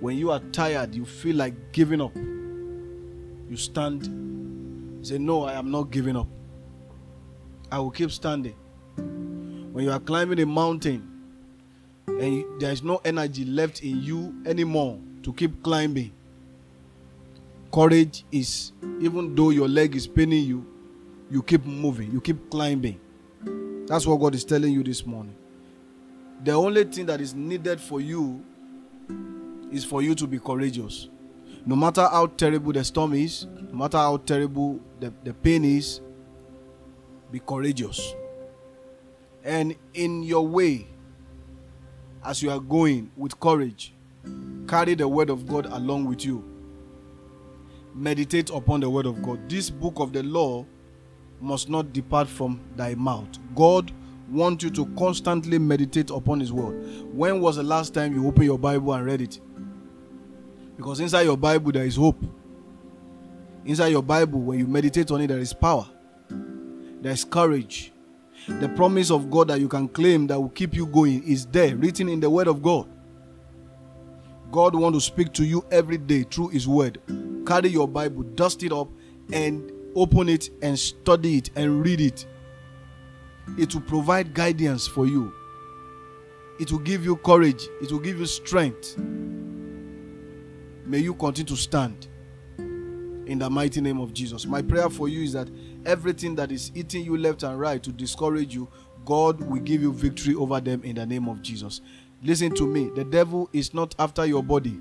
When 0.00 0.16
you 0.16 0.30
are 0.30 0.40
tired, 0.50 0.94
you 0.94 1.04
feel 1.04 1.36
like 1.36 1.72
giving 1.72 2.00
up. 2.00 2.16
You 2.16 3.56
stand, 3.58 5.06
say, 5.06 5.18
No, 5.18 5.44
I 5.44 5.52
am 5.52 5.70
not 5.70 5.90
giving 5.90 6.16
up. 6.16 6.28
I 7.70 7.80
will 7.80 7.90
keep 7.90 8.10
standing. 8.12 8.56
When 8.96 9.84
you 9.84 9.90
are 9.90 10.00
climbing 10.00 10.40
a 10.40 10.46
mountain 10.46 11.06
and 12.06 12.62
there 12.62 12.72
is 12.72 12.82
no 12.82 13.02
energy 13.04 13.44
left 13.44 13.82
in 13.82 14.02
you 14.02 14.42
anymore 14.46 14.98
to 15.22 15.34
keep 15.34 15.62
climbing, 15.62 16.12
courage 17.72 18.24
is 18.30 18.72
even 19.00 19.34
though 19.34 19.50
your 19.50 19.68
leg 19.68 19.94
is 19.96 20.06
paining 20.06 20.44
you, 20.44 20.66
you 21.30 21.42
keep 21.42 21.64
moving, 21.64 22.10
you 22.12 22.20
keep 22.20 22.50
climbing. 22.50 23.00
That's 23.86 24.06
what 24.06 24.20
God 24.20 24.34
is 24.34 24.44
telling 24.44 24.72
you 24.72 24.82
this 24.82 25.04
morning. 25.06 25.34
The 26.44 26.52
only 26.52 26.84
thing 26.84 27.06
that 27.06 27.20
is 27.20 27.34
needed 27.34 27.80
for 27.80 28.00
you 28.00 28.44
is 29.70 29.84
for 29.84 30.02
you 30.02 30.14
to 30.14 30.26
be 30.26 30.38
courageous. 30.38 31.08
No 31.66 31.76
matter 31.76 32.02
how 32.02 32.26
terrible 32.26 32.72
the 32.72 32.82
storm 32.82 33.14
is, 33.14 33.46
no 33.46 33.78
matter 33.78 33.98
how 33.98 34.16
terrible 34.18 34.80
the, 34.98 35.12
the 35.22 35.34
pain 35.34 35.64
is, 35.64 36.00
be 37.30 37.38
courageous. 37.40 38.14
And 39.44 39.76
in 39.94 40.22
your 40.22 40.46
way, 40.46 40.86
as 42.24 42.42
you 42.42 42.50
are 42.50 42.60
going 42.60 43.10
with 43.16 43.38
courage, 43.38 43.94
carry 44.66 44.94
the 44.94 45.06
word 45.06 45.30
of 45.30 45.46
God 45.46 45.66
along 45.66 46.06
with 46.06 46.24
you. 46.24 46.49
Meditate 47.94 48.50
upon 48.50 48.80
the 48.80 48.88
word 48.88 49.06
of 49.06 49.22
God. 49.22 49.48
This 49.48 49.70
book 49.70 49.94
of 49.98 50.12
the 50.12 50.22
law 50.22 50.64
must 51.40 51.68
not 51.68 51.92
depart 51.92 52.28
from 52.28 52.60
thy 52.76 52.94
mouth. 52.94 53.28
God 53.54 53.92
wants 54.30 54.62
you 54.62 54.70
to 54.70 54.86
constantly 54.96 55.58
meditate 55.58 56.10
upon 56.10 56.40
his 56.40 56.52
word. 56.52 56.84
When 57.12 57.40
was 57.40 57.56
the 57.56 57.62
last 57.62 57.94
time 57.94 58.14
you 58.14 58.26
opened 58.26 58.44
your 58.44 58.58
Bible 58.58 58.92
and 58.92 59.04
read 59.04 59.20
it? 59.20 59.40
Because 60.76 61.00
inside 61.00 61.22
your 61.22 61.36
Bible 61.36 61.72
there 61.72 61.84
is 61.84 61.96
hope. 61.96 62.22
Inside 63.64 63.88
your 63.88 64.02
Bible, 64.02 64.40
when 64.40 64.58
you 64.58 64.66
meditate 64.66 65.10
on 65.10 65.20
it, 65.20 65.26
there 65.26 65.38
is 65.38 65.52
power, 65.52 65.86
there 67.02 67.12
is 67.12 67.24
courage. 67.24 67.92
The 68.48 68.70
promise 68.70 69.10
of 69.10 69.30
God 69.30 69.48
that 69.48 69.60
you 69.60 69.68
can 69.68 69.86
claim 69.88 70.26
that 70.28 70.40
will 70.40 70.48
keep 70.48 70.74
you 70.74 70.86
going 70.86 71.22
is 71.24 71.44
there, 71.46 71.76
written 71.76 72.08
in 72.08 72.20
the 72.20 72.30
Word 72.30 72.48
of 72.48 72.62
God. 72.62 72.88
God 74.50 74.74
wants 74.74 74.96
to 74.96 75.04
speak 75.04 75.32
to 75.34 75.44
you 75.44 75.62
every 75.70 75.98
day 75.98 76.22
through 76.22 76.48
His 76.48 76.66
Word. 76.66 76.98
Carry 77.50 77.70
your 77.70 77.88
Bible, 77.88 78.22
dust 78.22 78.62
it 78.62 78.70
up, 78.70 78.86
and 79.32 79.72
open 79.96 80.28
it 80.28 80.50
and 80.62 80.78
study 80.78 81.38
it 81.38 81.50
and 81.56 81.84
read 81.84 82.00
it. 82.00 82.24
It 83.58 83.74
will 83.74 83.82
provide 83.82 84.34
guidance 84.34 84.86
for 84.86 85.04
you. 85.04 85.34
It 86.60 86.70
will 86.70 86.78
give 86.78 87.04
you 87.04 87.16
courage. 87.16 87.66
It 87.82 87.90
will 87.90 87.98
give 87.98 88.20
you 88.20 88.26
strength. 88.26 88.96
May 90.86 90.98
you 90.98 91.12
continue 91.12 91.48
to 91.48 91.56
stand 91.56 92.06
in 92.56 93.40
the 93.40 93.50
mighty 93.50 93.80
name 93.80 93.98
of 93.98 94.14
Jesus. 94.14 94.46
My 94.46 94.62
prayer 94.62 94.88
for 94.88 95.08
you 95.08 95.24
is 95.24 95.32
that 95.32 95.48
everything 95.84 96.36
that 96.36 96.52
is 96.52 96.70
eating 96.76 97.04
you 97.04 97.16
left 97.16 97.42
and 97.42 97.58
right 97.58 97.82
to 97.82 97.90
discourage 97.90 98.54
you, 98.54 98.68
God 99.04 99.40
will 99.40 99.60
give 99.60 99.82
you 99.82 99.92
victory 99.92 100.36
over 100.36 100.60
them 100.60 100.84
in 100.84 100.94
the 100.94 101.04
name 101.04 101.26
of 101.26 101.42
Jesus. 101.42 101.80
Listen 102.22 102.54
to 102.54 102.64
me, 102.64 102.90
the 102.94 103.02
devil 103.02 103.50
is 103.52 103.74
not 103.74 103.96
after 103.98 104.24
your 104.24 104.44
body. 104.44 104.78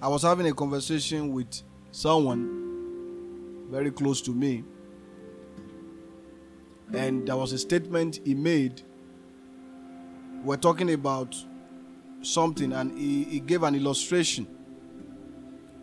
I 0.00 0.08
was 0.08 0.22
having 0.22 0.46
a 0.46 0.52
conversation 0.52 1.32
with 1.32 1.62
someone 1.90 3.66
very 3.70 3.90
close 3.90 4.20
to 4.22 4.30
me, 4.30 4.64
and 6.92 7.26
there 7.26 7.36
was 7.36 7.52
a 7.52 7.58
statement 7.58 8.20
he 8.24 8.34
made. 8.34 8.82
We're 10.44 10.56
talking 10.56 10.92
about 10.92 11.34
something, 12.22 12.72
and 12.72 12.96
he, 12.98 13.24
he 13.24 13.40
gave 13.40 13.62
an 13.62 13.74
illustration. 13.74 14.46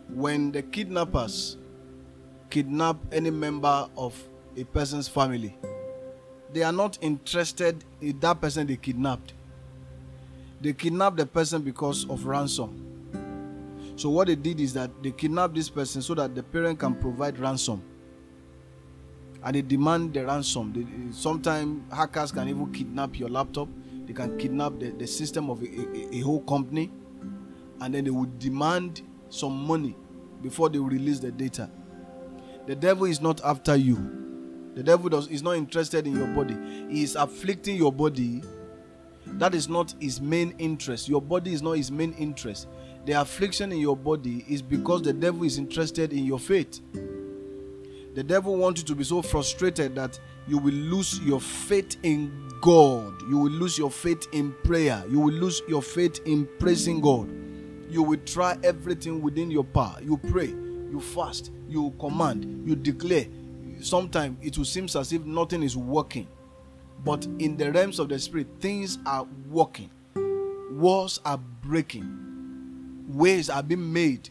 When 0.08 0.52
the 0.52 0.62
kidnappers 0.62 1.56
kidnap 2.50 2.96
any 3.10 3.30
member 3.30 3.88
of 3.96 4.14
a 4.56 4.64
person's 4.64 5.08
family, 5.08 5.56
they 6.52 6.62
are 6.62 6.72
not 6.72 6.98
interested 7.00 7.82
in 8.00 8.20
that 8.20 8.40
person 8.40 8.66
they 8.66 8.76
kidnapped. 8.76 9.32
They 10.60 10.72
kidnapped 10.74 11.16
the 11.16 11.26
person 11.26 11.62
because 11.62 12.08
of 12.08 12.26
ransom. 12.26 12.81
So 14.02 14.10
what 14.10 14.26
they 14.26 14.34
did 14.34 14.58
is 14.58 14.72
that 14.72 14.90
they 15.00 15.12
kidnapped 15.12 15.54
this 15.54 15.68
person 15.68 16.02
so 16.02 16.14
that 16.14 16.34
the 16.34 16.42
parent 16.42 16.80
can 16.80 16.96
provide 16.96 17.38
ransom. 17.38 17.84
And 19.44 19.54
they 19.54 19.62
demand 19.62 20.14
the 20.14 20.26
ransom. 20.26 21.12
Sometimes 21.12 21.82
hackers 21.94 22.32
can 22.32 22.48
even 22.48 22.72
kidnap 22.72 23.16
your 23.16 23.28
laptop. 23.28 23.68
They 24.04 24.12
can 24.12 24.36
kidnap 24.38 24.80
the, 24.80 24.90
the 24.90 25.06
system 25.06 25.48
of 25.50 25.62
a, 25.62 25.66
a, 25.66 26.16
a 26.16 26.18
whole 26.18 26.40
company. 26.40 26.90
And 27.80 27.94
then 27.94 28.02
they 28.02 28.10
would 28.10 28.40
demand 28.40 29.02
some 29.28 29.52
money 29.52 29.94
before 30.42 30.68
they 30.68 30.80
release 30.80 31.20
the 31.20 31.30
data. 31.30 31.70
The 32.66 32.74
devil 32.74 33.04
is 33.04 33.20
not 33.20 33.40
after 33.44 33.76
you. 33.76 34.72
The 34.74 34.82
devil 34.82 35.10
does, 35.10 35.28
is 35.28 35.44
not 35.44 35.52
interested 35.52 36.08
in 36.08 36.16
your 36.16 36.26
body. 36.26 36.56
He 36.90 37.04
is 37.04 37.14
afflicting 37.14 37.76
your 37.76 37.92
body. 37.92 38.42
That 39.24 39.54
is 39.54 39.68
not 39.68 39.94
his 40.00 40.20
main 40.20 40.56
interest. 40.58 41.08
Your 41.08 41.22
body 41.22 41.52
is 41.52 41.62
not 41.62 41.74
his 41.74 41.92
main 41.92 42.14
interest. 42.14 42.66
The 43.04 43.12
affliction 43.12 43.72
in 43.72 43.78
your 43.78 43.96
body 43.96 44.44
is 44.48 44.62
because 44.62 45.02
the 45.02 45.12
devil 45.12 45.42
is 45.42 45.58
interested 45.58 46.12
in 46.12 46.24
your 46.24 46.38
faith. 46.38 46.80
The 48.14 48.22
devil 48.22 48.56
wants 48.56 48.80
you 48.82 48.86
to 48.86 48.94
be 48.94 49.04
so 49.04 49.22
frustrated 49.22 49.94
that 49.96 50.20
you 50.46 50.58
will 50.58 50.74
lose 50.74 51.18
your 51.20 51.40
faith 51.40 51.96
in 52.02 52.30
God. 52.60 53.20
You 53.28 53.38
will 53.38 53.50
lose 53.50 53.76
your 53.78 53.90
faith 53.90 54.28
in 54.32 54.54
prayer. 54.64 55.02
You 55.08 55.18
will 55.18 55.32
lose 55.32 55.62
your 55.66 55.82
faith 55.82 56.20
in 56.26 56.46
praising 56.58 57.00
God. 57.00 57.28
You 57.90 58.02
will 58.02 58.20
try 58.24 58.56
everything 58.62 59.20
within 59.20 59.50
your 59.50 59.64
power. 59.64 59.96
You 60.02 60.16
pray, 60.16 60.48
you 60.48 61.00
fast, 61.00 61.50
you 61.68 61.92
command, 61.98 62.68
you 62.68 62.76
declare. 62.76 63.26
Sometimes 63.80 64.36
it 64.42 64.56
will 64.56 64.64
seem 64.64 64.84
as 64.84 65.12
if 65.12 65.24
nothing 65.24 65.62
is 65.62 65.76
working. 65.76 66.28
But 67.04 67.24
in 67.38 67.56
the 67.56 67.72
realms 67.72 67.98
of 67.98 68.08
the 68.10 68.18
spirit, 68.18 68.46
things 68.60 68.98
are 69.06 69.26
working. 69.50 69.90
Walls 70.70 71.18
are 71.24 71.38
breaking. 71.38 72.31
Ways 73.12 73.50
are 73.50 73.62
being 73.62 73.92
made. 73.92 74.30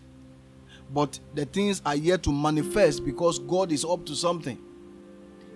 But 0.94 1.20
the 1.36 1.46
things 1.46 1.82
are 1.86 1.96
yet 1.96 2.24
to 2.24 2.32
manifest 2.32 3.06
because 3.06 3.40
God 3.40 3.72
is 3.72 3.86
up 3.86 4.06
to 4.08 4.16
something. 4.16 4.60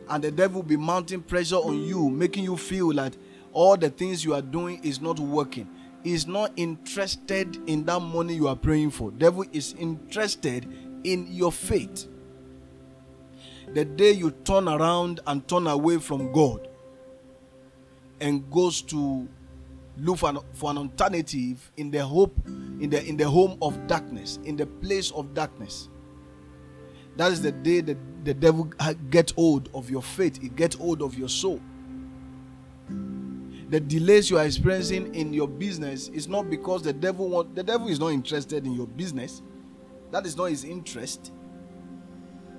And 0.10 0.24
the 0.24 0.32
devil 0.32 0.62
will 0.62 0.68
be 0.68 0.78
mounting 0.78 1.22
pressure 1.22 1.56
on 1.56 1.84
you, 1.84 2.10
making 2.10 2.44
you 2.44 2.56
feel 2.58 2.94
that 2.94 3.18
all 3.52 3.76
the 3.76 3.90
things 3.90 4.24
you 4.24 4.34
are 4.34 4.42
doing 4.42 4.84
is 4.84 5.02
not 5.02 5.20
working. 5.20 5.68
He's 6.04 6.28
not 6.28 6.52
interested 6.56 7.58
in 7.68 7.84
that 7.86 8.00
money 8.00 8.36
you 8.36 8.48
are 8.48 8.56
praying 8.56 8.92
for. 8.92 9.12
Devil 9.12 9.46
is 9.52 9.74
interested 9.74 10.68
in 11.04 11.28
your 11.32 11.52
faith. 11.52 12.08
The 13.74 13.84
day 13.84 14.12
you 14.12 14.32
turn 14.32 14.68
around 14.68 15.22
and 15.26 15.48
turn 15.48 15.66
away 15.66 15.98
from 15.98 16.32
God 16.32 16.68
and 18.22 18.50
goes 18.52 18.82
to 18.84 19.28
look 19.98 20.18
for 20.18 20.30
an, 20.30 20.40
for 20.54 20.72
an 20.72 20.78
alternative 20.78 21.72
in 21.78 21.92
the 21.92 22.04
hope 22.06 22.36
in 22.46 22.90
the 22.90 23.04
in 23.06 23.18
the 23.18 23.28
home 23.28 23.58
of 23.62 23.88
darkness, 23.88 24.40
in 24.44 24.56
the 24.56 24.66
place 24.66 25.12
of 25.12 25.34
darkness. 25.34 25.90
That 27.18 27.32
is 27.32 27.42
the 27.42 27.52
day 27.52 27.82
that 27.82 27.98
the 28.26 28.34
devil 28.34 28.66
get 29.10 29.32
hold 29.32 29.70
of 29.74 29.90
your 29.90 30.02
faith, 30.02 30.44
it 30.44 30.56
gets 30.56 30.76
hold 30.76 31.02
of 31.02 31.18
your 31.18 31.30
soul. 31.30 31.62
The 33.70 33.80
delays 33.80 34.30
you 34.30 34.38
are 34.38 34.46
experiencing 34.46 35.16
in 35.16 35.34
your 35.34 35.48
business 35.48 36.10
is 36.10 36.28
not 36.28 36.50
because 36.50 36.84
the 36.84 36.94
devil 36.94 37.30
want 37.30 37.56
the 37.56 37.64
devil 37.64 37.88
is 37.88 38.00
not 38.00 38.10
interested 38.10 38.66
in 38.66 38.74
your 38.74 38.88
business. 38.88 39.42
That 40.12 40.26
is 40.26 40.38
not 40.38 40.46
his 40.46 40.64
interest. 40.64 41.32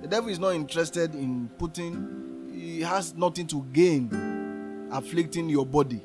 The 0.01 0.07
devil 0.07 0.29
is 0.29 0.39
not 0.39 0.53
interested 0.53 1.15
in 1.15 1.49
putting 1.57 2.51
he 2.53 2.81
has 2.81 3.13
nothing 3.13 3.47
to 3.47 3.63
gain 3.71 4.89
afflicting 4.91 5.49
your 5.49 5.65
body. 5.65 6.01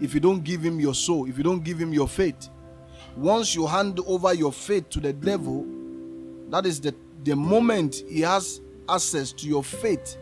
If 0.00 0.14
you 0.14 0.20
don't 0.20 0.44
give 0.44 0.62
him 0.62 0.78
your 0.80 0.94
soul, 0.94 1.28
if 1.28 1.36
you 1.36 1.44
don't 1.44 1.64
give 1.64 1.78
him 1.78 1.92
your 1.92 2.08
faith, 2.08 2.48
once 3.16 3.54
you 3.54 3.66
hand 3.66 4.00
over 4.06 4.32
your 4.32 4.52
faith 4.52 4.88
to 4.90 5.00
the 5.00 5.12
devil, 5.12 5.66
that 6.50 6.66
is 6.66 6.80
the, 6.80 6.94
the 7.24 7.34
moment 7.34 8.02
he 8.08 8.20
has 8.20 8.60
access 8.88 9.32
to 9.32 9.46
your 9.46 9.64
faith 9.64 10.16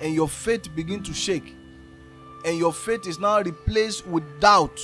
and 0.00 0.14
your 0.14 0.28
faith 0.28 0.74
begin 0.74 1.02
to 1.02 1.12
shake 1.12 1.54
and 2.44 2.56
your 2.56 2.72
faith 2.72 3.06
is 3.06 3.18
now 3.18 3.40
replaced 3.40 4.06
with 4.06 4.22
doubt 4.40 4.80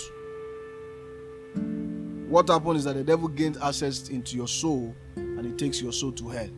what 2.29 2.49
happens 2.49 2.79
is 2.79 2.85
that 2.85 2.95
the 2.95 3.05
devil 3.05 3.29
gains 3.29 3.59
access 3.59 4.09
into 4.09 4.37
your 4.37 4.49
soul 4.49 4.95
and 5.17 5.45
he 5.45 5.53
takes 5.53 5.83
your 5.83 5.93
soul 5.93 6.13
to 6.13 6.31
hell. 6.31 6.49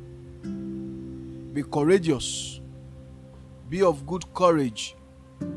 Be 1.53 1.65
courageous. 1.65 2.61
Be 3.69 3.83
of 3.83 4.07
good 4.07 4.33
courage. 4.35 4.95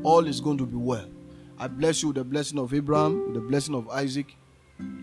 All 0.02 0.26
is 0.26 0.40
going 0.40 0.58
to 0.58 0.66
be 0.66 0.74
well 0.76 1.06
i 1.58 1.66
bless 1.66 2.02
you 2.02 2.08
with 2.08 2.16
the 2.16 2.24
blessing 2.24 2.58
of 2.58 2.72
abraham 2.74 3.24
with 3.26 3.34
the 3.34 3.40
blessing 3.40 3.74
of 3.74 3.88
isaac 3.90 4.36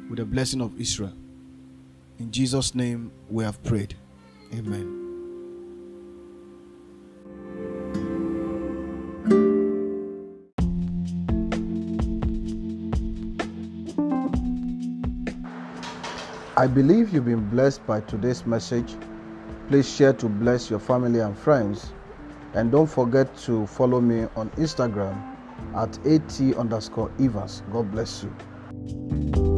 with 0.10 0.18
the 0.18 0.26
blessing 0.26 0.62
of 0.62 0.80
israel 0.80 1.14
in 2.18 2.32
Jesus' 2.32 2.74
name 2.74 3.12
we 3.30 3.44
have 3.44 3.62
prayed. 3.64 3.96
Amen. 4.54 5.02
I 16.58 16.68
believe 16.68 17.14
you've 17.14 17.26
been 17.26 17.50
blessed 17.50 17.86
by 17.86 18.00
today's 18.00 18.46
message. 18.46 18.96
Please 19.68 19.94
share 19.94 20.14
to 20.14 20.30
bless 20.30 20.70
your 20.70 20.80
family 20.80 21.20
and 21.20 21.38
friends. 21.38 21.92
And 22.54 22.72
don't 22.72 22.88
forget 22.88 23.36
to 23.40 23.68
follow 23.68 24.00
me 24.00 24.28
on 24.38 24.50
Instagram 24.52 25.35
at 25.76 26.00
at 26.06 26.56
underscore 26.58 27.12
Evans. 27.20 27.64
God 27.72 27.92
bless 27.92 28.24
you. 28.24 29.55